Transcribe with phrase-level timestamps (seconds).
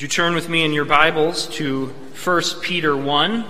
[0.00, 3.42] Would you turn with me in your Bibles to 1 Peter 1?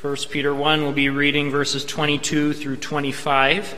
[0.00, 3.76] 1 Peter 1 we'll be reading verses 22 through 25.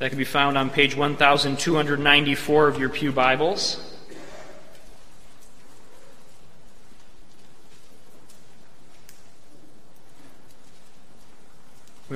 [0.00, 3.89] That can be found on page 1294 of your Pew Bibles.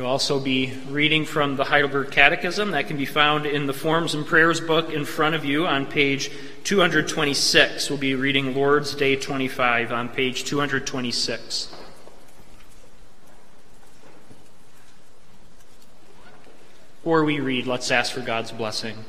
[0.04, 2.72] We'll also be reading from the Heidelberg Catechism.
[2.72, 5.86] That can be found in the Forms and Prayers book in front of you on
[5.86, 6.30] page
[6.64, 7.88] 226.
[7.88, 11.74] We'll be reading Lord's Day 25 on page 226.
[17.02, 19.06] Before we read, let's ask for God's blessing.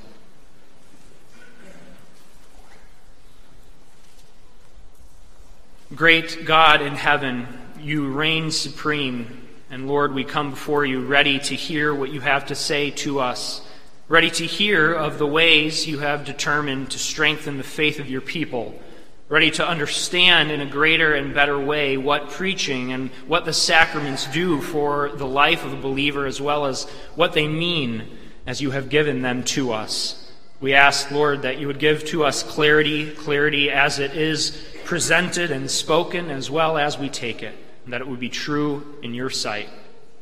[5.94, 7.48] Great God in heaven,
[7.82, 9.45] you reign supreme.
[9.76, 13.20] And Lord, we come before you ready to hear what you have to say to
[13.20, 13.60] us,
[14.08, 18.22] ready to hear of the ways you have determined to strengthen the faith of your
[18.22, 18.80] people,
[19.28, 24.28] ready to understand in a greater and better way what preaching and what the sacraments
[24.28, 26.86] do for the life of the believer, as well as
[27.16, 28.08] what they mean
[28.48, 30.32] as you have given them to us.
[30.62, 35.52] We ask, Lord, that you would give to us clarity, clarity as it is presented
[35.52, 39.14] and spoken, as well as we take it and that it would be true in
[39.14, 39.70] your sight.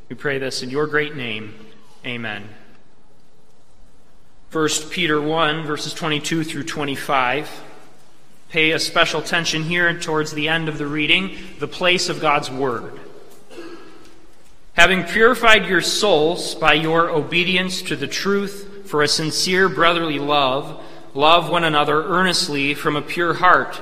[0.10, 1.56] We pray this in your great name.
[2.06, 2.48] Amen.
[4.52, 7.64] 1 Peter 1, verses 22 through 25.
[8.50, 12.52] Pay a special attention here towards the end of the reading, the place of God's
[12.52, 13.00] Word.
[14.74, 20.84] Having purified your souls by your obedience to the truth for a sincere brotherly love,
[21.16, 23.82] love one another earnestly from a pure heart,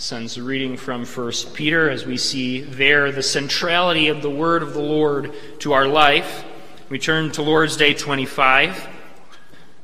[0.00, 4.62] Sends a reading from 1 Peter as we see there the centrality of the word
[4.62, 6.42] of the Lord to our life.
[6.88, 8.88] We turn to Lord's Day 25.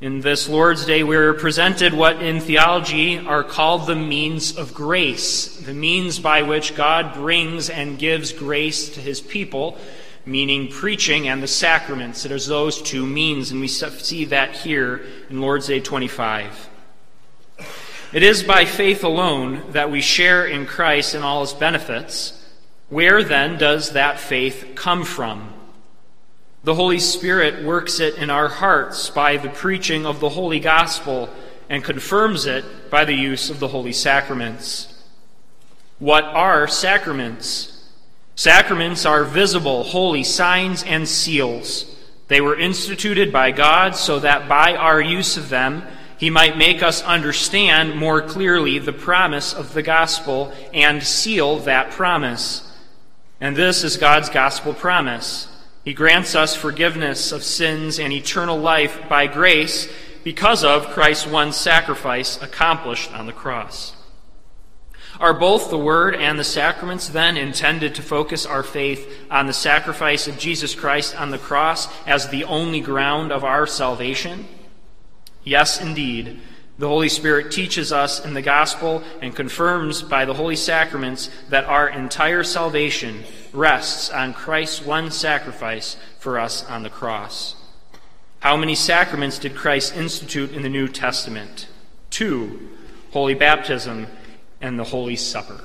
[0.00, 5.58] In this Lord's Day, we're presented what in theology are called the means of grace,
[5.58, 9.76] the means by which God brings and gives grace to his people,
[10.24, 12.24] meaning preaching and the sacraments.
[12.24, 16.70] It is those two means, and we see that here in Lord's Day 25.
[18.16, 22.32] It is by faith alone that we share in Christ and all his benefits.
[22.88, 25.52] Where then does that faith come from?
[26.64, 31.28] The Holy Spirit works it in our hearts by the preaching of the Holy Gospel
[31.68, 35.04] and confirms it by the use of the holy sacraments.
[35.98, 37.86] What are sacraments?
[38.34, 41.94] Sacraments are visible, holy signs and seals.
[42.28, 45.86] They were instituted by God so that by our use of them,
[46.18, 51.90] he might make us understand more clearly the promise of the gospel and seal that
[51.90, 52.62] promise.
[53.40, 55.48] And this is God's gospel promise.
[55.84, 59.88] He grants us forgiveness of sins and eternal life by grace
[60.24, 63.94] because of Christ's one sacrifice accomplished on the cross.
[65.20, 69.52] Are both the Word and the sacraments then intended to focus our faith on the
[69.52, 74.46] sacrifice of Jesus Christ on the cross as the only ground of our salvation?
[75.46, 76.40] Yes, indeed.
[76.78, 81.64] The Holy Spirit teaches us in the gospel and confirms by the holy sacraments that
[81.64, 87.54] our entire salvation rests on Christ's one sacrifice for us on the cross.
[88.40, 91.68] How many sacraments did Christ institute in the New Testament?
[92.10, 92.68] Two
[93.12, 94.08] holy baptism
[94.60, 95.60] and the Holy Supper.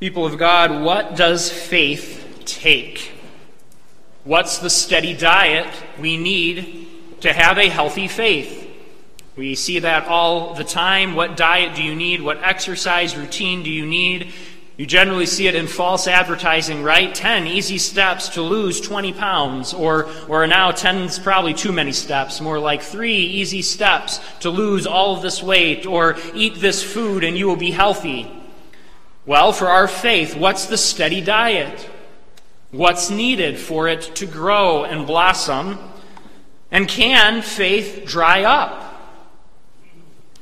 [0.00, 3.15] People of God, what does faith take?
[4.26, 6.88] What's the steady diet we need
[7.20, 8.68] to have a healthy faith?
[9.36, 11.14] We see that all the time.
[11.14, 12.20] What diet do you need?
[12.20, 14.32] What exercise routine do you need?
[14.76, 17.14] You generally see it in false advertising, right?
[17.14, 19.72] 10 easy steps to lose 20 pounds.
[19.72, 22.40] Or, or now 10 is probably too many steps.
[22.40, 25.86] More like three easy steps to lose all of this weight.
[25.86, 28.28] Or eat this food and you will be healthy.
[29.24, 31.90] Well, for our faith, what's the steady diet?
[32.70, 35.78] What's needed for it to grow and blossom?
[36.70, 38.82] And can faith dry up?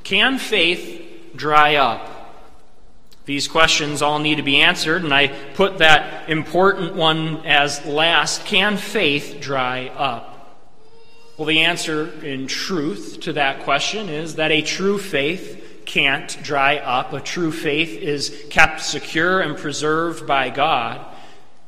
[0.02, 2.10] Can faith dry up?
[3.26, 8.44] These questions all need to be answered, and I put that important one as last.
[8.44, 10.34] Can faith dry up?
[11.38, 16.76] Well, the answer in truth to that question is that a true faith can't dry
[16.76, 17.12] up.
[17.12, 21.04] A true faith is kept secure and preserved by God.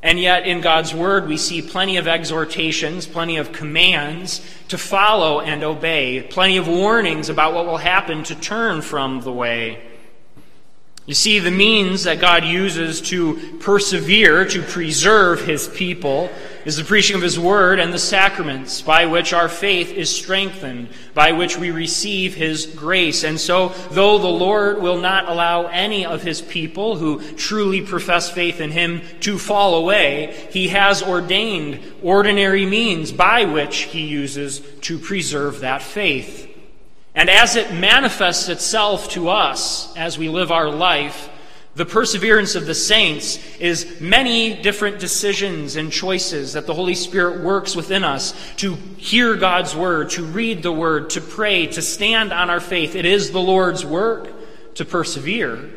[0.06, 5.40] And yet, in God's Word, we see plenty of exhortations, plenty of commands to follow
[5.40, 9.82] and obey, plenty of warnings about what will happen to turn from the way.
[11.06, 16.28] You see, the means that God uses to persevere, to preserve his people,
[16.64, 20.88] is the preaching of his word and the sacraments by which our faith is strengthened,
[21.14, 23.22] by which we receive his grace.
[23.22, 28.28] And so, though the Lord will not allow any of his people who truly profess
[28.28, 34.60] faith in him to fall away, he has ordained ordinary means by which he uses
[34.80, 36.55] to preserve that faith.
[37.16, 41.30] And as it manifests itself to us as we live our life,
[41.74, 47.42] the perseverance of the saints is many different decisions and choices that the Holy Spirit
[47.42, 52.34] works within us to hear God's word, to read the word, to pray, to stand
[52.34, 52.94] on our faith.
[52.94, 54.30] It is the Lord's work
[54.74, 55.70] to persevere.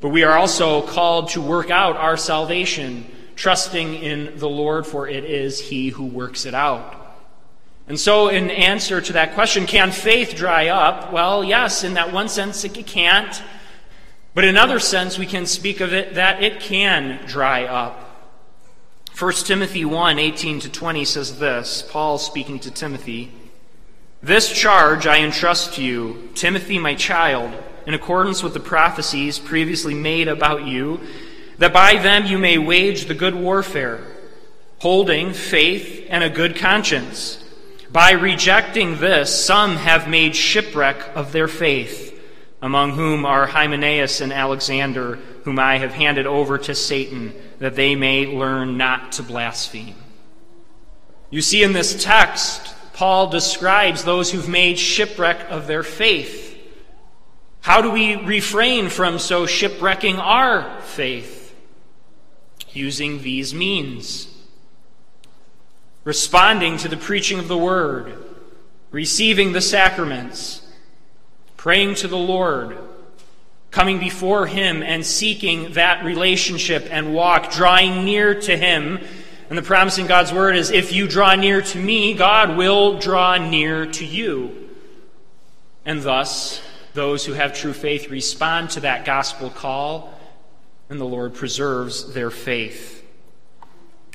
[0.00, 3.06] But we are also called to work out our salvation,
[3.36, 7.03] trusting in the Lord, for it is He who works it out.
[7.86, 11.12] And so, in answer to that question, can faith dry up?
[11.12, 13.42] Well, yes, in that one sense, it can't.
[14.32, 18.00] But in another sense, we can speak of it that it can dry up.
[19.16, 23.30] 1 Timothy 1 18 to 20 says this Paul speaking to Timothy
[24.22, 27.52] This charge I entrust to you, Timothy, my child,
[27.86, 31.00] in accordance with the prophecies previously made about you,
[31.58, 34.00] that by them you may wage the good warfare,
[34.78, 37.43] holding faith and a good conscience.
[37.94, 42.20] By rejecting this, some have made shipwreck of their faith,
[42.60, 47.94] among whom are Hymenaeus and Alexander, whom I have handed over to Satan, that they
[47.94, 49.94] may learn not to blaspheme.
[51.30, 56.58] You see, in this text, Paul describes those who've made shipwreck of their faith.
[57.60, 61.54] How do we refrain from so shipwrecking our faith?
[62.72, 64.33] Using these means
[66.04, 68.16] responding to the preaching of the word,
[68.90, 70.66] receiving the sacraments,
[71.56, 72.78] praying to the Lord,
[73.70, 79.00] coming before Him and seeking that relationship and walk, drawing near to Him.
[79.48, 82.98] And the promise in God's word is if you draw near to me, God will
[82.98, 84.70] draw near to you.
[85.84, 86.62] And thus,
[86.94, 90.18] those who have true faith respond to that gospel call,
[90.88, 93.03] and the Lord preserves their faith.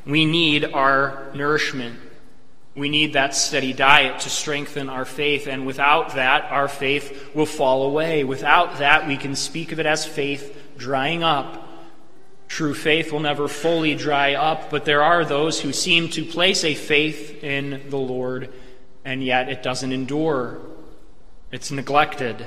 [0.05, 1.99] We need our nourishment.
[2.75, 7.45] We need that steady diet to strengthen our faith, and without that, our faith will
[7.45, 8.23] fall away.
[8.23, 11.67] Without that, we can speak of it as faith drying up.
[12.47, 16.63] True faith will never fully dry up, but there are those who seem to place
[16.63, 18.51] a faith in the Lord,
[19.03, 20.59] and yet it doesn't endure.
[21.51, 22.45] It's neglected.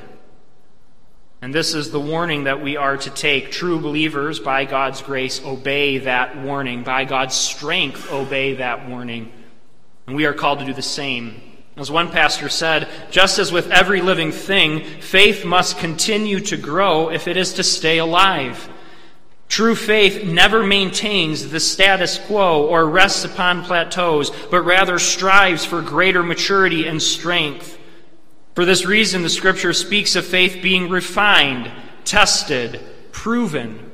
[1.42, 3.50] And this is the warning that we are to take.
[3.50, 6.84] True believers, by God's grace, obey that warning.
[6.84, 9.32] By God's strength, obey that warning.
[10.06, 11.42] And we are called to do the same.
[11.76, 17.10] As one pastor said, just as with every living thing, faith must continue to grow
[17.10, 18.68] if it is to stay alive.
[19.48, 25.82] True faith never maintains the status quo or rests upon plateaus, but rather strives for
[25.82, 27.80] greater maturity and strength.
[28.54, 31.70] For this reason, the scripture speaks of faith being refined,
[32.04, 33.90] tested, proven.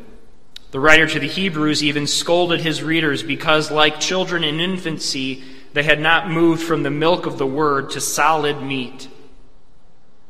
[0.73, 5.45] The writer to the Hebrews even scolded his readers because, like children in infancy,
[5.75, 9.09] they had not moved from the milk of the word to solid meat.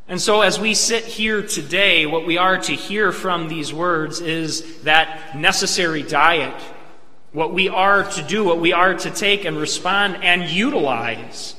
[0.08, 4.20] And so, as we sit here today, what we are to hear from these words
[4.20, 6.60] is that necessary diet.
[7.32, 11.54] What we are to do, what we are to take and respond and utilize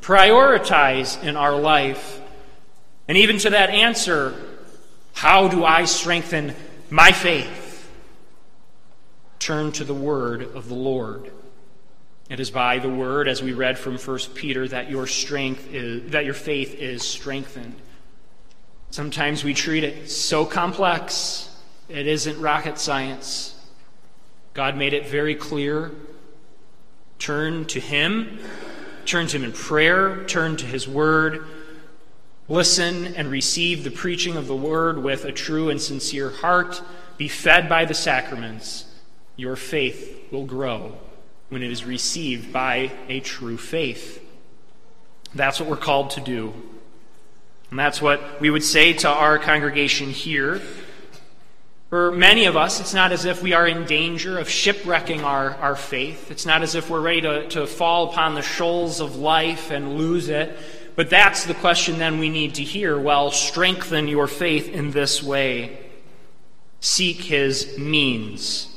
[0.00, 2.19] prioritize in our life.
[3.10, 4.40] And even to that answer,
[5.14, 6.54] how do I strengthen
[6.90, 7.90] my faith?
[9.40, 11.32] Turn to the word of the Lord.
[12.28, 16.12] It is by the word, as we read from 1 Peter, that your strength is,
[16.12, 17.74] that your faith is strengthened.
[18.92, 21.52] Sometimes we treat it so complex,
[21.88, 23.58] it isn't rocket science.
[24.54, 25.90] God made it very clear.
[27.18, 28.38] Turn to Him
[29.10, 31.44] Turn to Him in prayer, turn to His Word,
[32.50, 36.82] listen and receive the preaching of the Word with a true and sincere heart.
[37.16, 38.84] Be fed by the sacraments.
[39.36, 40.98] Your faith will grow
[41.48, 44.22] when it is received by a true faith.
[45.34, 46.52] That's what we're called to do.
[47.70, 50.60] And that's what we would say to our congregation here
[51.90, 55.56] for many of us, it's not as if we are in danger of shipwrecking our,
[55.56, 56.30] our faith.
[56.30, 59.98] It's not as if we're ready to, to fall upon the shoals of life and
[59.98, 60.56] lose it.
[61.00, 63.00] But that's the question then we need to hear.
[63.00, 65.78] Well, strengthen your faith in this way.
[66.80, 68.68] Seek his means.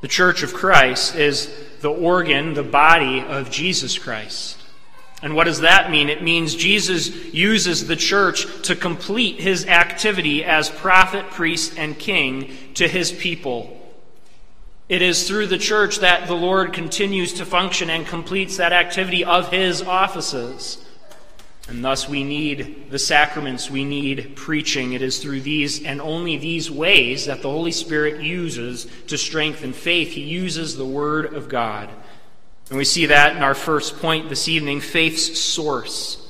[0.00, 4.58] The church of Christ is the organ, the body of Jesus Christ.
[5.22, 6.08] And what does that mean?
[6.08, 12.56] It means Jesus uses the church to complete his activity as prophet, priest, and king
[12.74, 13.75] to his people.
[14.88, 19.24] It is through the church that the Lord continues to function and completes that activity
[19.24, 20.84] of his offices.
[21.68, 24.92] And thus we need the sacraments, we need preaching.
[24.92, 29.72] It is through these and only these ways that the Holy Spirit uses to strengthen
[29.72, 30.12] faith.
[30.12, 31.90] He uses the Word of God.
[32.68, 36.22] And we see that in our first point this evening faith's source.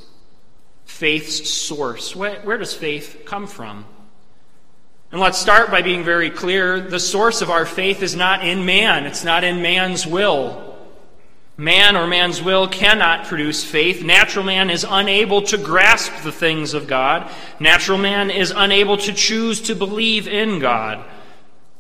[0.87, 2.17] Faith's source.
[2.17, 3.85] Where, where does faith come from?
[5.13, 8.67] And let's start by being very clear the source of our faith is not in
[8.67, 10.67] man, it's not in man's will.
[11.59, 14.05] Man or man's will cannot produce faith.
[14.05, 17.31] Natural man is unable to grasp the things of God.
[17.59, 21.03] Natural man is unable to choose to believe in God.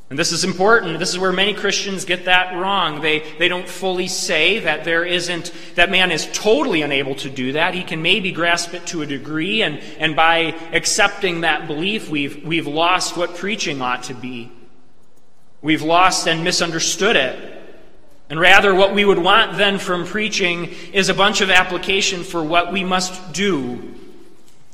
[0.08, 1.00] And this is important.
[1.00, 3.00] This is where many Christians get that wrong.
[3.00, 7.52] They, they don't fully say that there isn't, that man is totally unable to do
[7.52, 7.75] that.
[7.75, 12.44] He can maybe grasp it to a degree, and, and by accepting that belief, we've,
[12.44, 14.52] we've lost what preaching ought to be.
[15.60, 17.52] We've lost and misunderstood it.
[18.28, 22.44] And rather, what we would want then from preaching is a bunch of application for
[22.44, 23.94] what we must do,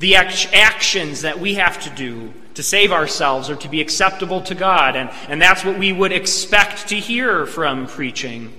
[0.02, 4.52] the actions that we have to do to save ourselves or to be acceptable to
[4.52, 4.96] God.
[4.96, 8.52] And, and that's what we would expect to hear from preaching.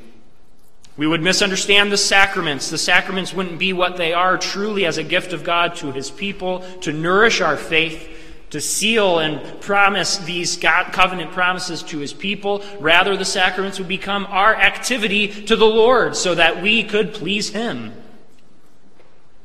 [0.95, 2.69] We would misunderstand the sacraments.
[2.69, 6.09] The sacraments wouldn't be what they are truly as a gift of God to his
[6.09, 8.09] people, to nourish our faith,
[8.51, 12.63] to seal and promise these God covenant promises to his people.
[12.79, 17.49] Rather, the sacraments would become our activity to the Lord so that we could please
[17.49, 17.91] him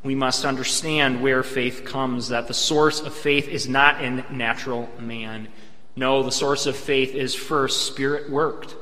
[0.08, 4.88] we must understand where faith comes, that the source of faith is not in natural
[4.98, 5.48] man.
[5.96, 8.74] No, the source of faith is first spirit worked.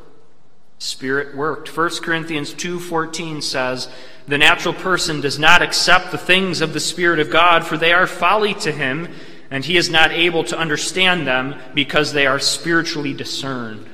[0.78, 1.68] Spirit worked.
[1.68, 3.88] 1 Corinthians 2:14 says,
[4.28, 7.92] "The natural person does not accept the things of the spirit of God, for they
[7.92, 9.09] are folly to him,
[9.50, 13.85] and he is not able to understand them because they are spiritually discerned."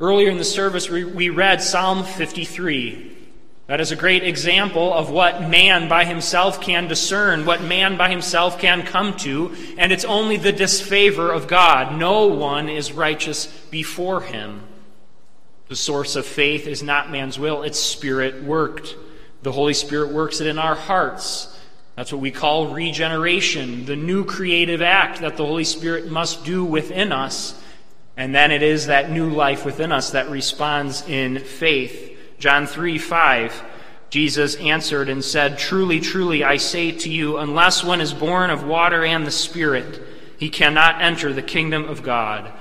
[0.00, 3.21] Earlier in the service we read Psalm 53.
[3.68, 8.10] That is a great example of what man by himself can discern, what man by
[8.10, 11.96] himself can come to, and it's only the disfavor of God.
[11.96, 14.62] No one is righteous before him.
[15.68, 18.96] The source of faith is not man's will, it's spirit worked.
[19.42, 21.48] The Holy Spirit works it in our hearts.
[21.96, 26.64] That's what we call regeneration, the new creative act that the Holy Spirit must do
[26.64, 27.60] within us.
[28.16, 32.11] And then it is that new life within us that responds in faith.
[32.42, 33.62] John 3 5,
[34.10, 38.64] Jesus answered and said, Truly, truly, I say to you, unless one is born of
[38.64, 40.02] water and the Spirit,
[40.40, 42.52] he cannot enter the kingdom of God.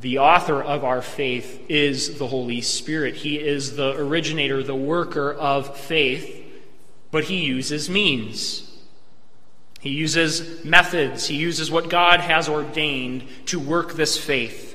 [0.00, 3.16] The author of our faith is the Holy Spirit.
[3.16, 6.42] He is the originator, the worker of faith,
[7.10, 8.78] but he uses means.
[9.78, 11.26] He uses methods.
[11.26, 14.67] He uses what God has ordained to work this faith.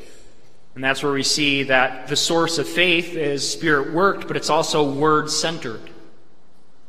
[0.76, 4.50] And that's where we see that the source of faith is spirit worked, but it's
[4.50, 5.90] also word centered.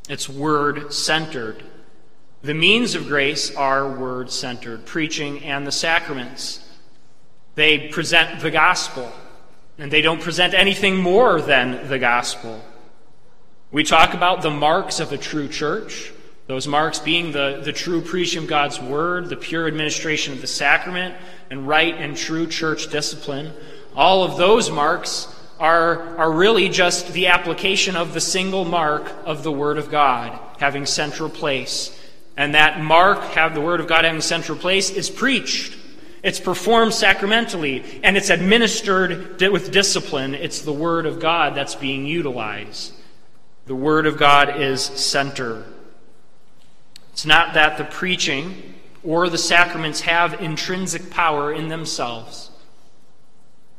[0.08, 1.62] It's word centered.
[2.42, 6.60] The means of grace are word centered, preaching and the sacraments.
[7.54, 9.10] They present the gospel,
[9.78, 12.62] and they don't present anything more than the gospel.
[13.70, 16.12] We talk about the marks of a true church,
[16.46, 20.46] those marks being the, the true preaching of God's word, the pure administration of the
[20.46, 21.14] sacrament,
[21.50, 23.52] and right and true church discipline.
[23.94, 25.28] All of those marks
[25.60, 30.38] are, are really just the application of the single mark of the Word of God
[30.58, 31.98] having central place.
[32.36, 35.76] And that mark, have the Word of God having central place, is preached.
[36.22, 40.34] It's performed sacramentally, and it's administered with discipline.
[40.34, 42.94] It's the Word of God that's being utilized.
[43.66, 45.64] The Word of God is center.
[47.12, 48.74] It's not that the preaching
[49.04, 52.50] or the sacraments have intrinsic power in themselves.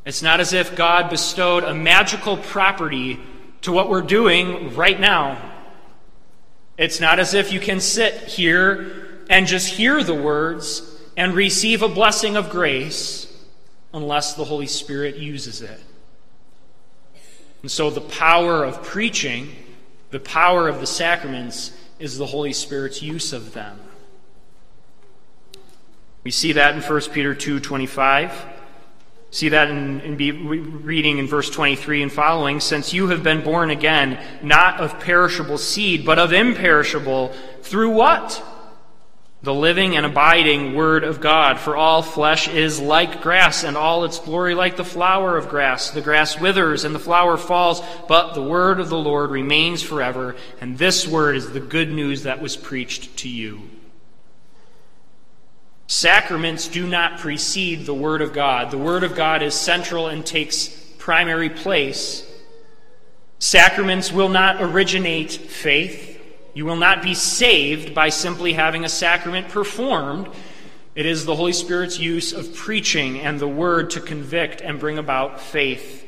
[0.06, 3.20] It's not as if God bestowed a magical property
[3.62, 5.54] to what we're doing right now.
[6.78, 11.82] It's not as if you can sit here and just hear the words and receive
[11.82, 13.34] a blessing of grace
[13.94, 15.80] unless the Holy Spirit uses it.
[17.64, 19.56] And so the power of preaching,
[20.12, 23.80] the power of the sacraments, is the Holy Spirit's use of them.
[26.24, 28.55] We see that in 1 Peter 2:25
[29.36, 32.62] See that in, in be reading in verse 23 and following.
[32.62, 38.42] Since you have been born again, not of perishable seed, but of imperishable, through what?
[39.44, 41.60] The living and abiding Word of God.
[41.60, 45.90] For all flesh is like grass, and all its glory like the flower of grass.
[45.90, 50.38] The grass withers and the flower falls, but the Word of the Lord remains forever.
[50.62, 53.64] And this Word is the good news that was preached to you.
[55.88, 58.72] Sacraments do not precede the Word of God.
[58.72, 62.26] The Word of God is central and takes primary place.
[63.38, 66.20] Sacraments will not originate faith.
[66.56, 70.30] You will not be saved by simply having a sacrament performed.
[70.96, 74.98] It is the Holy Spirit's use of preaching and the Word to convict and bring
[74.98, 76.05] about faith.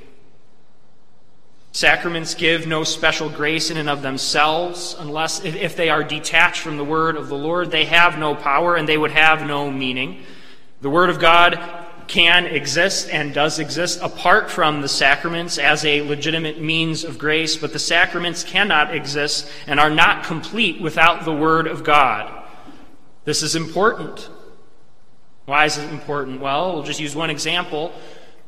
[1.71, 6.77] Sacraments give no special grace in and of themselves, unless if they are detached from
[6.77, 10.23] the word of the Lord, they have no power and they would have no meaning.
[10.81, 11.59] The word of God
[12.07, 17.57] can exist and does exist apart from the sacraments as a legitimate means of grace,
[17.57, 22.31] but the sacraments cannot exist and are not complete without the word of God.
[23.25, 24.29] This is important.
[25.45, 26.41] Why is it important?
[26.41, 27.91] Well, we'll just use one example.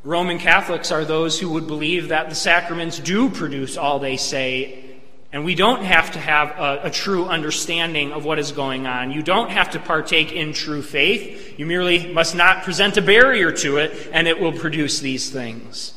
[0.04, 4.86] Roman Catholics are those who would believe that the sacraments do produce all they say,
[5.34, 9.12] and we don't have to have a, a, true understanding of what is going on.
[9.12, 11.60] You don't have to partake in true faith.
[11.60, 15.94] You merely must not present a barrier to it, and it will produce these things.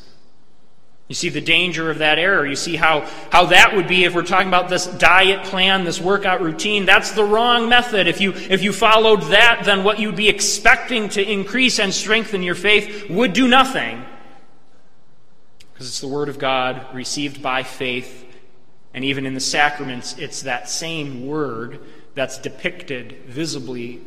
[1.13, 2.43] You see the danger of that error.
[2.43, 6.01] You see how, how that would be if we're talking about this diet plan, this
[6.01, 6.87] workout routine.
[6.87, 8.07] That's the wrong method.
[8.07, 12.41] If you, if you followed that, then what you'd be expecting to increase and strengthen
[12.41, 14.03] your faith would do nothing.
[15.71, 18.25] Because it's the Word of God received by faith.
[18.95, 21.79] And even in the sacraments, it's that same Word
[22.15, 24.01] that's depicted visibly.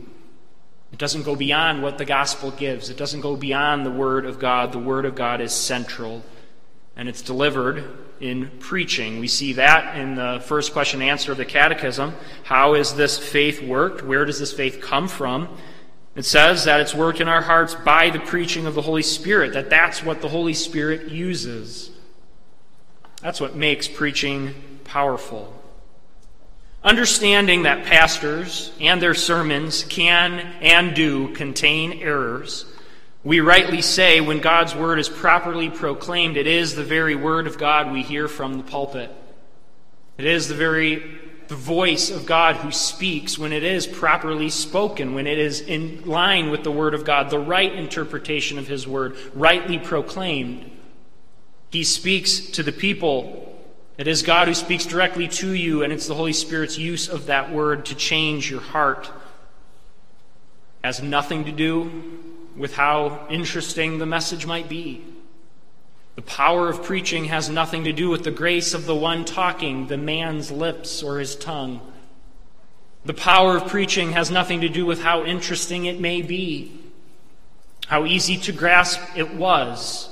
[0.93, 4.41] It doesn't go beyond what the gospel gives, it doesn't go beyond the Word of
[4.41, 4.73] God.
[4.73, 6.25] The Word of God is central
[6.97, 7.85] and it's delivered
[8.21, 9.21] in preaching.
[9.21, 12.15] We see that in the first question answer of the Catechism.
[12.45, 14.03] How is this faith worked?
[14.03, 15.57] Where does this faith come from?
[16.15, 19.53] It says that it's worked in our hearts by the preaching of the Holy Spirit,
[19.53, 21.91] that that's what the Holy Spirit uses.
[23.21, 24.54] That's what makes preaching
[24.85, 25.52] powerful.
[26.82, 32.65] Understanding that pastors and their sermons can and do contain errors
[33.26, 37.58] we rightly say when God's word is properly proclaimed, it is the very word of
[37.58, 39.12] God we hear from the pulpit.
[40.17, 45.12] It is the very the voice of God who speaks when it is properly spoken,
[45.12, 48.86] when it is in line with the word of God, the right interpretation of his
[48.86, 50.71] word, rightly proclaimed.
[51.71, 53.60] He speaks to the people.
[53.99, 57.26] It is God who speaks directly to you, and it's the Holy Spirit's use of
[57.26, 59.06] that word to change your heart.
[59.06, 62.23] It has nothing to do
[62.56, 65.04] with how interesting the message might be.
[66.16, 69.86] The power of preaching has nothing to do with the grace of the one talking,
[69.86, 71.80] the man's lips or his tongue.
[73.04, 76.73] The power of preaching has nothing to do with how interesting it may be,
[77.86, 80.08] how easy to grasp it was.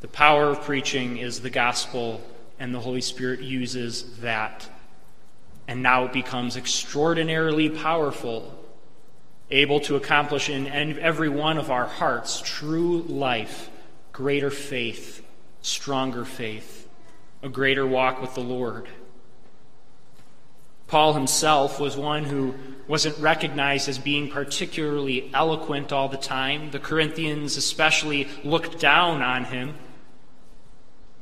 [0.00, 2.20] The power of preaching is the gospel,
[2.58, 4.68] and the Holy Spirit uses that.
[5.68, 8.58] And now it becomes extraordinarily powerful
[9.50, 13.70] able to accomplish in every one of our hearts true life,
[14.12, 15.24] greater faith,
[15.62, 16.88] stronger faith,
[17.42, 18.88] a greater walk with the Lord.
[20.86, 22.54] Paul himself was one who
[22.86, 26.70] wasn't recognized as being particularly eloquent all the time.
[26.70, 29.74] The Corinthians especially looked down on him.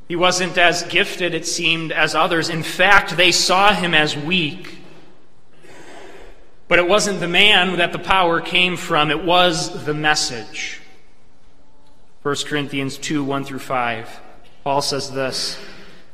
[0.07, 2.49] He wasn't as gifted, it seemed, as others.
[2.49, 4.79] In fact, they saw him as weak.
[6.69, 10.81] But it wasn't the man that the power came from, it was the message.
[12.23, 14.21] 1 Corinthians 2 1 through 5.
[14.65, 15.57] Paul says this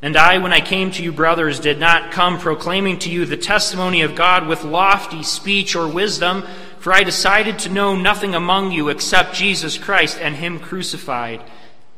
[0.02, 3.38] And I, when I came to you, brothers, did not come proclaiming to you the
[3.38, 6.44] testimony of God with lofty speech or wisdom,
[6.78, 11.40] for I decided to know nothing among you except Jesus Christ and Him crucified.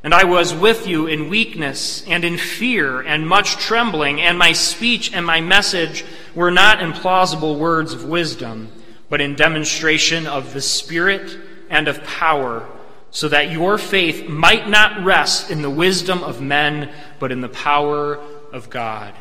[0.04, 4.52] And I was with you in weakness and in fear and much trembling, and my
[4.52, 8.70] speech and my message were not in plausible words of wisdom,
[9.08, 11.38] but in demonstration of the Spirit
[11.70, 12.68] and of power,
[13.10, 17.48] so that your faith might not rest in the wisdom of men, but in the
[17.48, 18.20] power
[18.52, 19.14] of God.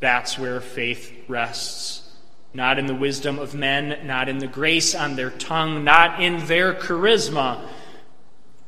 [0.00, 2.10] That's where faith rests.
[2.52, 6.44] Not in the wisdom of men, not in the grace on their tongue, not in
[6.46, 7.60] their charisma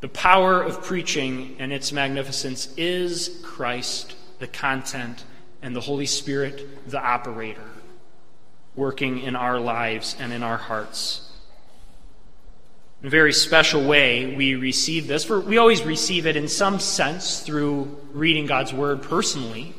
[0.00, 5.24] the power of preaching and its magnificence is Christ, the content,
[5.62, 7.68] and the Holy Spirit, the operator,
[8.74, 11.30] working in our lives and in our hearts.
[13.02, 15.28] In a very special way, we receive this.
[15.28, 19.74] We always receive it in some sense through reading God's Word personally.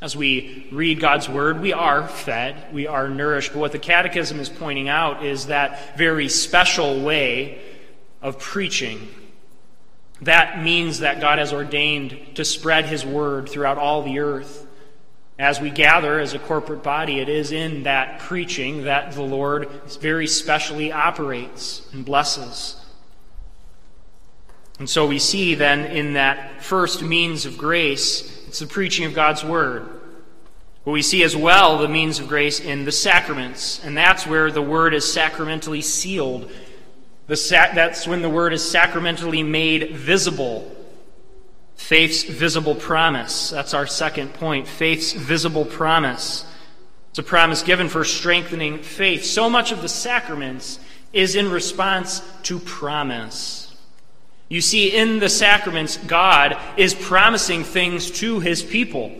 [0.00, 3.52] As we read God's Word, we are fed, we are nourished.
[3.52, 7.60] But what the Catechism is pointing out is that very special way
[8.20, 9.08] of preaching.
[10.22, 14.66] That means that God has ordained to spread His Word throughout all the earth.
[15.38, 19.68] As we gather as a corporate body, it is in that preaching that the Lord
[20.00, 22.76] very specially operates and blesses.
[24.78, 29.14] And so we see then in that first means of grace, it's the preaching of
[29.14, 29.88] God's Word.
[30.84, 34.50] But we see as well the means of grace in the sacraments, and that's where
[34.52, 36.50] the Word is sacramentally sealed.
[37.36, 40.70] Sac- that's when the Word is sacramentally made visible
[41.82, 43.50] Faith's visible promise.
[43.50, 44.68] That's our second point.
[44.68, 46.46] Faith's visible promise.
[47.10, 49.24] It's a promise given for strengthening faith.
[49.24, 50.78] So much of the sacraments
[51.12, 53.76] is in response to promise.
[54.48, 59.12] You see, in the sacraments, God is promising things to his people.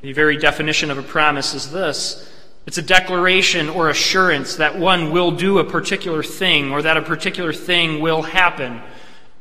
[0.00, 2.29] The very definition of a promise is this
[2.70, 7.02] it's a declaration or assurance that one will do a particular thing or that a
[7.02, 8.80] particular thing will happen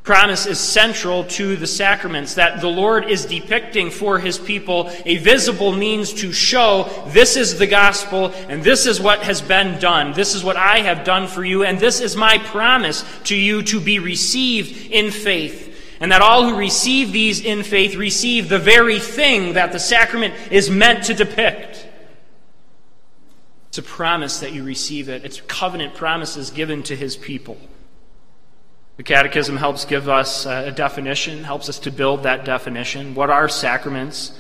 [0.09, 5.17] promise is central to the sacraments, that the Lord is depicting for his people a
[5.17, 10.11] visible means to show this is the gospel and this is what has been done.
[10.13, 13.61] This is what I have done for you, and this is my promise to you
[13.61, 15.67] to be received in faith.
[15.99, 20.33] And that all who receive these in faith receive the very thing that the sacrament
[20.49, 21.68] is meant to depict.
[23.79, 25.23] A promise that you receive it.
[25.23, 27.57] It's covenant promises given to his people.
[28.97, 33.15] The Catechism helps give us uh, a definition, helps us to build that definition.
[33.15, 34.37] What are sacraments?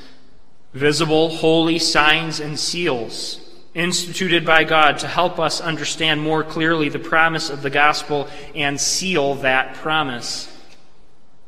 [0.73, 3.39] Visible, holy signs and seals
[3.73, 8.79] instituted by God to help us understand more clearly the promise of the gospel and
[8.79, 10.53] seal that promise.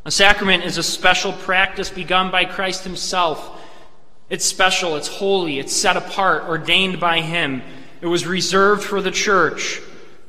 [0.05, 3.61] A sacrament is a special practice begun by Christ Himself.
[4.29, 7.61] It's special, it's holy, it's set apart, ordained by Him.
[8.01, 9.79] It was reserved for the church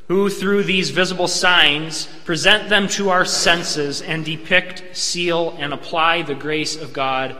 [0.08, 6.22] who, through these visible signs, present them to our senses and depict, seal, and apply
[6.22, 7.36] the grace of God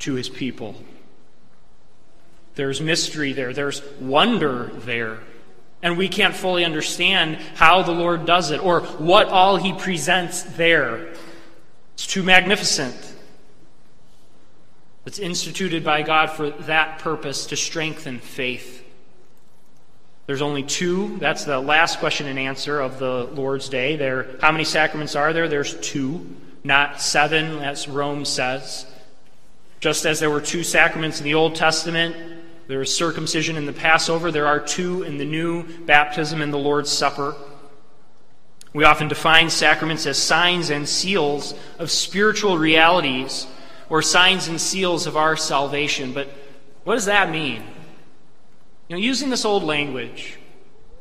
[0.00, 0.76] to his people.
[2.54, 5.20] There's mystery there, there's wonder there.
[5.82, 10.42] And we can't fully understand how the Lord does it or what all he presents
[10.42, 11.14] there.
[11.94, 12.94] It's too magnificent.
[15.04, 18.81] It's instituted by God for that purpose to strengthen faith.
[20.32, 21.18] There's only two.
[21.18, 23.96] That's the last question and answer of the Lord's Day.
[23.96, 25.46] There, how many sacraments are there?
[25.46, 26.26] There's two,
[26.64, 28.86] not seven, as Rome says.
[29.80, 32.16] Just as there were two sacraments in the Old Testament,
[32.66, 36.56] there is circumcision in the Passover, there are two in the new baptism and the
[36.56, 37.34] Lord's Supper.
[38.72, 43.46] We often define sacraments as signs and seals of spiritual realities
[43.90, 46.14] or signs and seals of our salvation.
[46.14, 46.28] But
[46.84, 47.62] what does that mean?
[48.92, 50.38] Know, using this old language,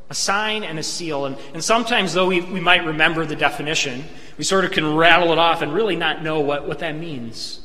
[0.09, 4.05] a sign and a seal, and, and sometimes, though we, we might remember the definition,
[4.37, 7.59] we sort of can rattle it off and really not know what, what that means.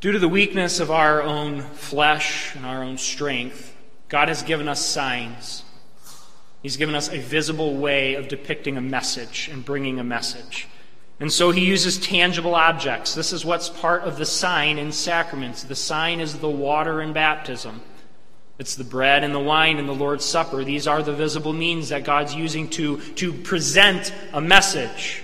[0.00, 3.76] Due to the weakness of our own flesh and our own strength,
[4.08, 5.62] God has given us signs.
[6.62, 10.66] He's given us a visible way of depicting a message and bringing a message.
[11.20, 13.14] And so he uses tangible objects.
[13.14, 15.62] This is what's part of the sign in sacraments.
[15.62, 17.82] The sign is the water in baptism.
[18.60, 20.62] It's the bread and the wine and the Lord's Supper.
[20.62, 25.22] These are the visible means that God's using to, to present a message.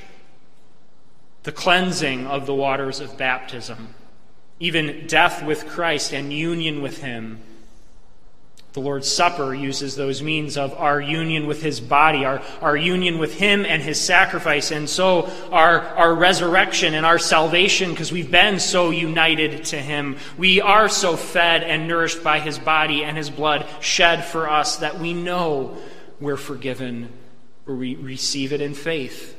[1.43, 3.95] The cleansing of the waters of baptism,
[4.59, 7.43] even death with Christ and union with Him
[8.77, 13.17] the Lord's Supper uses those means of our union with His body, our, our union
[13.17, 18.31] with Him and His sacrifice, and so our, our resurrection and our salvation, because we've
[18.31, 20.19] been so united to Him.
[20.37, 24.77] We are so fed and nourished by His body and His blood shed for us
[24.77, 25.79] that we know
[26.21, 27.09] we're forgiven
[27.67, 29.39] or we receive it in faith.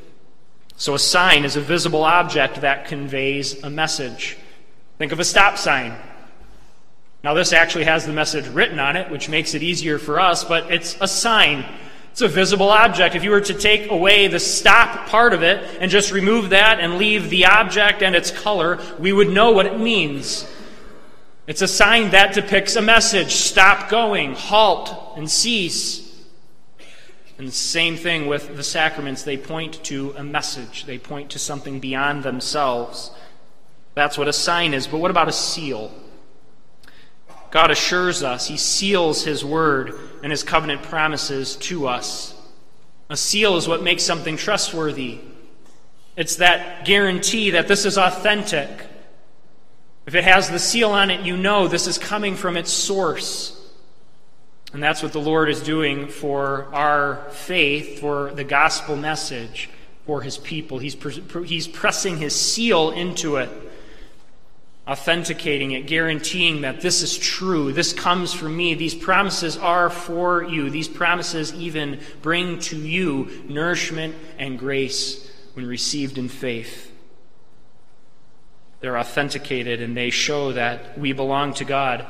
[0.78, 4.36] So a sign is a visible object that conveys a message.
[4.97, 5.95] Think of a stop sign.
[7.23, 10.43] Now, this actually has the message written on it, which makes it easier for us,
[10.43, 11.65] but it's a sign.
[12.12, 13.15] It's a visible object.
[13.15, 16.80] If you were to take away the stop part of it and just remove that
[16.80, 20.51] and leave the object and its color, we would know what it means.
[21.47, 26.25] It's a sign that depicts a message stop going, halt, and cease.
[27.38, 29.23] And the same thing with the sacraments.
[29.23, 33.12] They point to a message, they point to something beyond themselves.
[33.93, 34.88] That's what a sign is.
[34.88, 35.91] But what about a seal?
[37.52, 42.34] God assures us, He seals His word and His covenant promises to us.
[43.10, 45.20] A seal is what makes something trustworthy.
[46.16, 48.70] It's that guarantee that this is authentic.
[50.06, 53.54] If it has the seal on it, you know this is coming from its source.
[54.74, 59.70] And that's what the Lord is doing for our faith, for the gospel message,
[60.06, 60.80] for his people.
[60.80, 60.98] He's,
[61.46, 63.50] he's pressing his seal into it,
[64.88, 67.73] authenticating it, guaranteeing that this is true.
[67.73, 68.73] This comes from me.
[68.73, 70.69] These promises are for you.
[70.69, 76.91] These promises even bring to you nourishment and grace when received in faith.
[78.80, 82.06] They're authenticated and they show that we belong to God.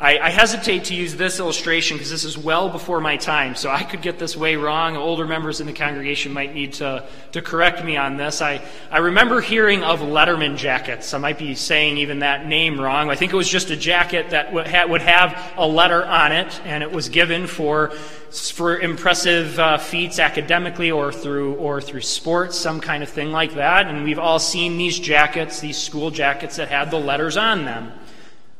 [0.00, 3.68] I, I, hesitate to use this illustration because this is well before my time, so
[3.68, 4.96] I could get this way wrong.
[4.96, 8.40] Older members in the congregation might need to, to correct me on this.
[8.40, 11.14] I, I remember hearing of Letterman jackets.
[11.14, 13.10] I might be saying even that name wrong.
[13.10, 16.30] I think it was just a jacket that would, ha- would have a letter on
[16.30, 17.88] it, and it was given for,
[18.30, 23.54] for impressive uh, feats academically or through, or through sports, some kind of thing like
[23.54, 23.88] that.
[23.88, 27.90] And we've all seen these jackets, these school jackets that had the letters on them.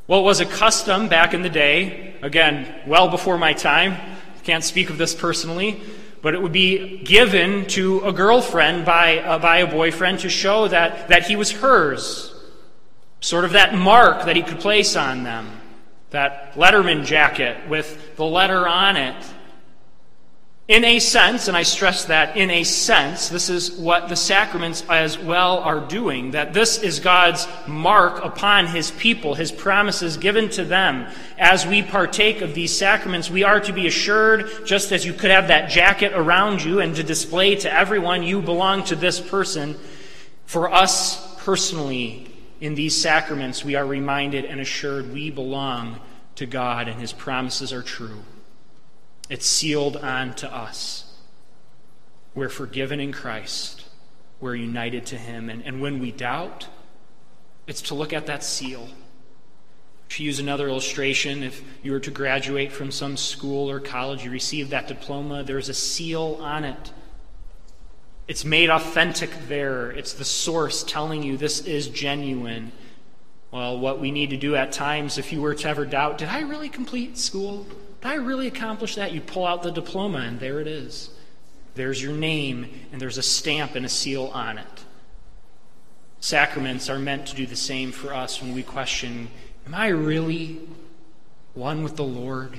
[0.08, 3.98] Well, it was a custom back in the day, again, well before my time.
[4.42, 5.82] Can't speak of this personally,
[6.22, 10.66] but it would be given to a girlfriend by, uh, by a boyfriend to show
[10.68, 12.34] that, that he was hers.
[13.20, 15.60] Sort of that mark that he could place on them.
[16.08, 19.26] That Letterman jacket with the letter on it.
[20.68, 24.84] In a sense, and I stress that in a sense, this is what the sacraments
[24.90, 30.50] as well are doing, that this is God's mark upon His people, His promises given
[30.50, 31.06] to them.
[31.38, 35.30] As we partake of these sacraments, we are to be assured, just as you could
[35.30, 39.74] have that jacket around you and to display to everyone you belong to this person,
[40.44, 45.98] for us personally, in these sacraments, we are reminded and assured we belong
[46.34, 48.22] to God and His promises are true.
[49.28, 51.04] It's sealed on to us.
[52.34, 53.84] We're forgiven in Christ.
[54.40, 55.50] We're united to Him.
[55.50, 56.68] And, and when we doubt,
[57.66, 58.88] it's to look at that seal.
[60.10, 64.30] To use another illustration, if you were to graduate from some school or college, you
[64.30, 66.92] receive that diploma, there's a seal on it.
[68.26, 69.90] It's made authentic there.
[69.90, 72.72] It's the source telling you this is genuine.
[73.50, 76.28] Well, what we need to do at times, if you were to ever doubt, did
[76.28, 77.66] I really complete school?
[78.00, 79.12] Did I really accomplish that?
[79.12, 81.10] You pull out the diploma, and there it is.
[81.74, 84.84] There's your name, and there's a stamp and a seal on it.
[86.20, 89.28] Sacraments are meant to do the same for us when we question
[89.66, 90.58] Am I really
[91.54, 92.58] one with the Lord?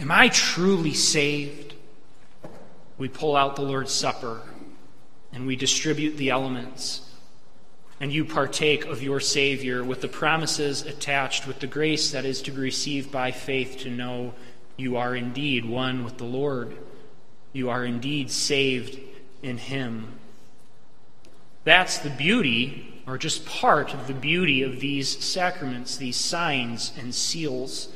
[0.00, 1.74] Am I truly saved?
[2.98, 4.40] We pull out the Lord's Supper
[5.32, 7.05] and we distribute the elements
[8.00, 12.42] and you partake of your Savior with the promises attached, with the grace that is
[12.42, 14.34] to be received by faith to know
[14.76, 16.76] you are indeed one with the Lord.
[17.52, 18.98] You are indeed saved
[19.42, 20.18] in Him.
[21.64, 27.14] That's the beauty, or just part of the beauty of these sacraments, these signs and
[27.14, 27.88] seals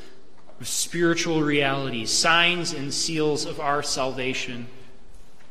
[0.60, 4.66] of spiritual realities, signs and seals of our salvation,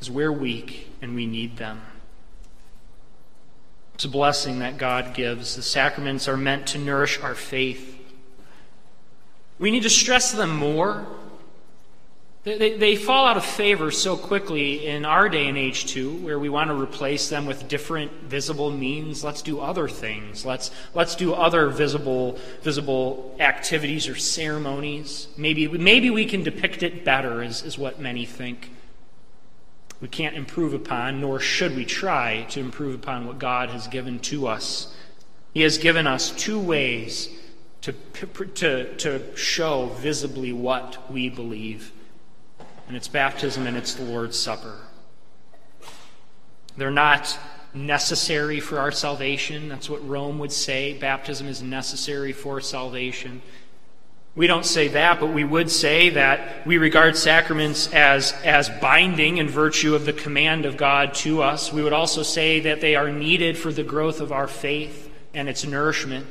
[0.01, 1.81] as we're weak and we need them.
[3.99, 5.57] It's a blessing that God gives.
[5.57, 8.01] The sacraments are meant to nourish our faith.
[9.59, 11.05] We need to stress them more.
[12.45, 16.13] They, they, they, fall out of favor so quickly in our day and age, too,
[16.19, 19.21] where we want to replace them with different visible means.
[19.21, 20.45] Let's do other things.
[20.45, 25.27] Let's, let's do other visible, visible activities or ceremonies.
[25.35, 28.69] Maybe, maybe we can depict it better, is, is what many think
[30.01, 34.19] we can't improve upon, nor should we try to improve upon what God has given
[34.19, 34.95] to us.
[35.53, 37.29] He has given us two ways
[37.81, 37.93] to,
[38.55, 41.91] to, to show visibly what we believe,
[42.87, 44.77] and it's baptism and it's the Lord's Supper.
[46.77, 47.37] They're not
[47.73, 49.69] necessary for our salvation.
[49.69, 50.97] That's what Rome would say.
[50.97, 53.41] Baptism is necessary for salvation.
[54.39, 59.35] We don't say that, but we would say that we regard sacraments as, as binding
[59.35, 61.73] in virtue of the command of God to us.
[61.73, 65.49] We would also say that they are needed for the growth of our faith and
[65.49, 66.25] its nourishment.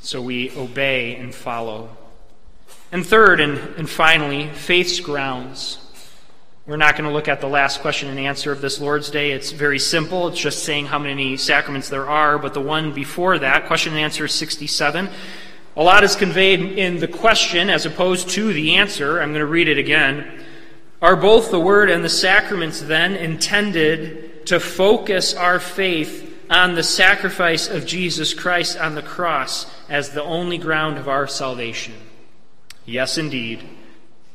[0.00, 1.88] So we obey and follow.
[2.92, 5.78] And third, and, and finally, faith's grounds.
[6.66, 9.32] We're not going to look at the last question and answer of this Lord's Day.
[9.32, 10.28] It's very simple.
[10.28, 12.38] It's just saying how many sacraments there are.
[12.38, 15.08] But the one before that, question and answer 67,
[15.74, 19.20] a lot is conveyed in the question as opposed to the answer.
[19.20, 20.44] I'm going to read it again.
[21.00, 26.82] Are both the Word and the sacraments then intended to focus our faith on the
[26.82, 31.94] sacrifice of Jesus Christ on the cross as the only ground of our salvation?
[32.84, 33.66] Yes, indeed.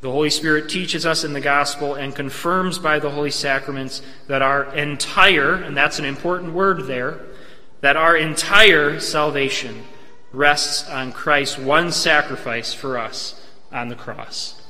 [0.02, 4.42] The Holy Spirit teaches us in the gospel and confirms by the holy sacraments that
[4.42, 7.20] our entire, and that's an important word there,
[7.82, 9.84] that our entire salvation
[10.38, 14.62] rests on Christ's one sacrifice for us on the cross.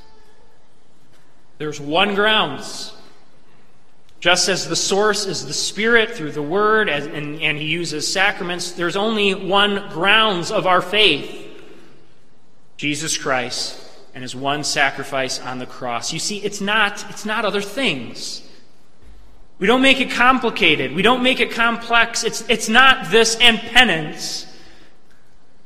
[1.58, 2.94] There's one grounds.
[4.18, 8.72] Just as the source is the Spirit through the Word, and, and He uses sacraments,
[8.72, 11.44] there's only one grounds of our faith
[12.78, 13.80] Jesus Christ
[14.14, 16.12] and His one sacrifice on the cross.
[16.12, 18.42] You see, it's not, it's not other things.
[19.58, 20.94] We don't make it complicated.
[20.94, 22.24] We don't make it complex.
[22.24, 24.47] It's, it's not this and penance.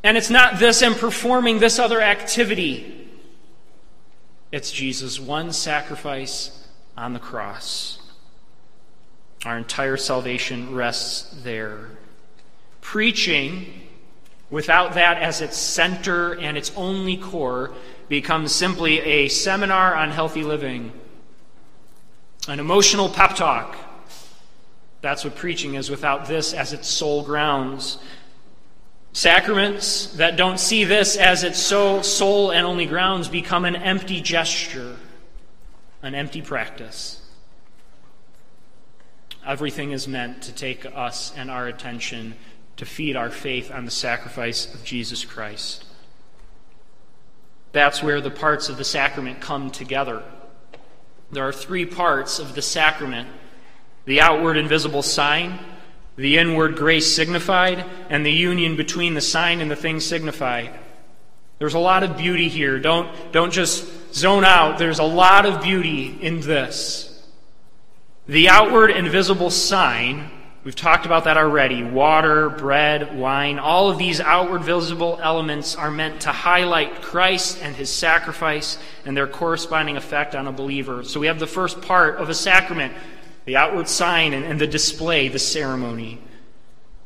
[0.04, 3.08] And it's not this and performing this other activity.
[4.50, 7.98] It's Jesus' one sacrifice on the cross.
[9.44, 11.90] Our entire salvation rests there.
[12.80, 13.88] Preaching,
[14.50, 17.72] without that as its center and its only core,
[18.08, 20.92] becomes simply a seminar on healthy living
[22.48, 23.76] an emotional pep talk.
[25.00, 27.98] That's what preaching is without this as its sole grounds.
[29.12, 34.96] Sacraments that don't see this as its sole, and only grounds become an empty gesture,
[36.02, 37.18] an empty practice.
[39.46, 42.34] Everything is meant to take us and our attention
[42.76, 45.84] to feed our faith on the sacrifice of Jesus Christ.
[47.72, 50.22] That's where the parts of the sacrament come together.
[51.30, 53.28] There are three parts of the sacrament
[54.04, 55.58] the outward and visible sign,
[56.16, 60.70] the inward grace signified, and the union between the sign and the thing signified.
[61.58, 62.78] There's a lot of beauty here.
[62.78, 64.78] Don't, don't just zone out.
[64.78, 67.08] There's a lot of beauty in this.
[68.26, 70.30] The outward and visible sign
[70.64, 71.82] We've talked about that already.
[71.82, 77.74] Water, bread, wine, all of these outward visible elements are meant to highlight Christ and
[77.74, 81.02] his sacrifice and their corresponding effect on a believer.
[81.02, 82.94] So we have the first part of a sacrament
[83.44, 86.20] the outward sign and, the display, the ceremony.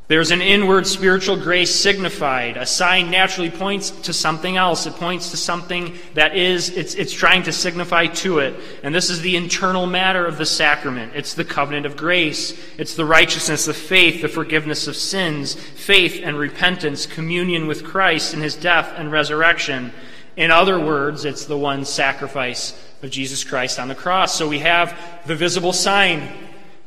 [0.07, 2.55] There's an inward spiritual grace signified.
[2.55, 4.85] A sign naturally points to something else.
[4.85, 8.55] It points to something that is, it's, it's trying to signify to it.
[8.83, 11.11] And this is the internal matter of the sacrament.
[11.13, 12.57] It's the covenant of grace.
[12.77, 18.33] It's the righteousness of faith, the forgiveness of sins, faith and repentance, communion with Christ
[18.33, 19.91] in his death and resurrection.
[20.37, 22.71] In other words, it's the one sacrifice
[23.01, 24.35] of Jesus Christ on the cross.
[24.35, 26.29] So we have the visible sign,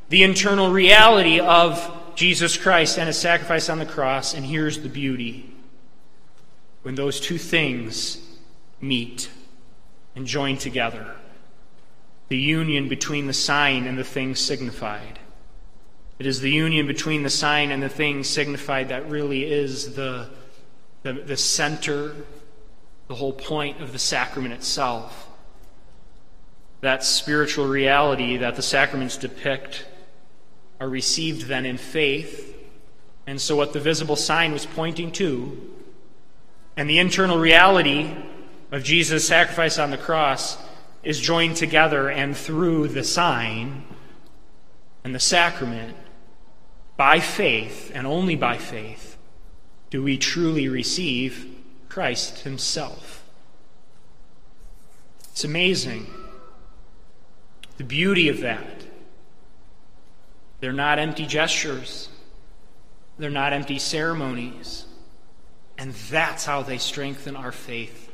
[0.08, 4.88] the internal reality of Jesus Christ and his sacrifice on the cross, and here's the
[4.88, 5.54] beauty.
[6.82, 8.18] When those two things
[8.80, 9.30] meet
[10.14, 11.14] and join together,
[12.28, 15.18] the union between the sign and the thing signified.
[16.18, 20.28] It is the union between the sign and the thing signified that really is the,
[21.02, 22.14] the, the center,
[23.08, 25.29] the whole point of the sacrament itself.
[26.80, 29.86] That spiritual reality that the sacraments depict
[30.80, 32.56] are received then in faith.
[33.26, 35.74] And so, what the visible sign was pointing to,
[36.76, 38.16] and the internal reality
[38.72, 40.56] of Jesus' sacrifice on the cross,
[41.02, 43.84] is joined together, and through the sign
[45.04, 45.96] and the sacrament,
[46.96, 49.16] by faith, and only by faith,
[49.90, 51.46] do we truly receive
[51.88, 53.24] Christ Himself.
[55.30, 56.06] It's amazing
[57.80, 58.84] the beauty of that.
[60.60, 62.10] They're not empty gestures,
[63.16, 64.84] they're not empty ceremonies.
[65.78, 68.12] And that's how they strengthen our faith.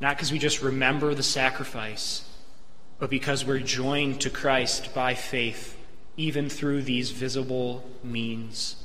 [0.00, 2.28] Not because we just remember the sacrifice,
[2.98, 5.78] but because we're joined to Christ by faith,
[6.16, 8.82] even through these visible means.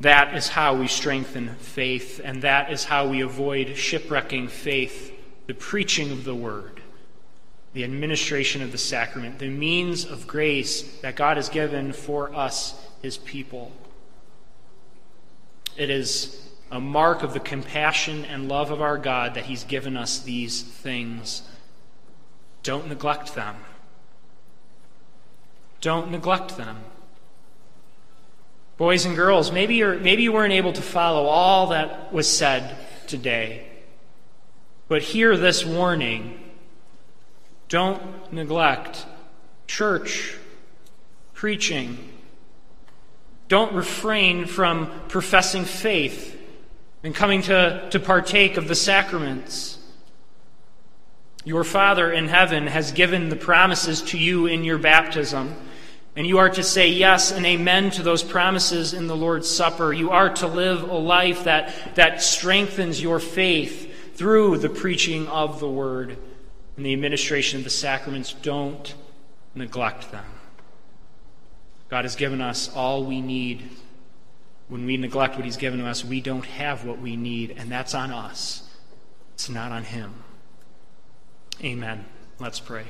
[0.00, 5.14] That is how we strengthen faith, and that is how we avoid shipwrecking faith,
[5.46, 6.79] the preaching of the word
[7.72, 12.74] the administration of the sacrament, the means of grace that God has given for us,
[13.00, 13.70] his people.
[15.76, 19.96] It is a mark of the compassion and love of our God that he's given
[19.96, 21.42] us these things.
[22.62, 23.56] Don't neglect them.
[25.80, 26.78] Don't neglect them.
[28.76, 32.76] Boys and girls, maybe, you're, maybe you weren't able to follow all that was said
[33.06, 33.66] today,
[34.88, 36.39] but hear this warning
[37.70, 39.06] don't neglect
[39.68, 40.36] church,
[41.32, 41.96] preaching.
[43.46, 46.36] Don't refrain from professing faith
[47.04, 49.78] and coming to, to partake of the sacraments.
[51.44, 55.54] Your Father in heaven has given the promises to you in your baptism.
[56.16, 59.92] And you are to say yes and amen to those promises in the Lord's Supper.
[59.92, 65.60] You are to live a life that, that strengthens your faith through the preaching of
[65.60, 66.18] the word
[66.80, 68.32] and the administration of the sacraments.
[68.32, 68.94] Don't
[69.54, 70.24] neglect them.
[71.90, 73.68] God has given us all we need.
[74.68, 77.70] When we neglect what He's given to us, we don't have what we need, and
[77.70, 78.66] that's on us.
[79.34, 80.24] It's not on Him.
[81.62, 82.06] Amen.
[82.38, 82.86] Let's pray.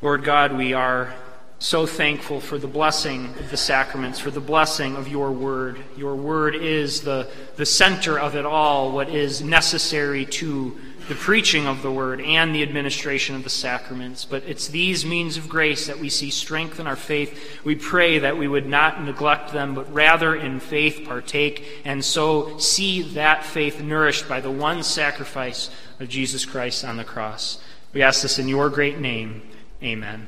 [0.00, 1.12] Lord God, we are
[1.58, 5.82] so thankful for the blessing of the sacraments, for the blessing of your word.
[5.96, 10.78] Your word is the, the center of it all, what is necessary to
[11.08, 14.24] the preaching of the word and the administration of the sacraments.
[14.24, 17.60] But it's these means of grace that we see strengthen our faith.
[17.64, 22.58] We pray that we would not neglect them, but rather in faith partake, and so
[22.58, 27.58] see that faith nourished by the one sacrifice of Jesus Christ on the cross.
[27.92, 29.42] We ask this in your great name.
[29.82, 30.26] Amen.